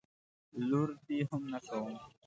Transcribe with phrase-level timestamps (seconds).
[0.69, 1.89] لور دي هم نه کوم.